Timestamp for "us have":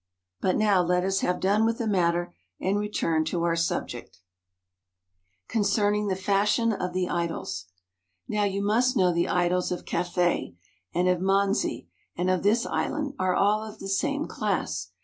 1.03-1.39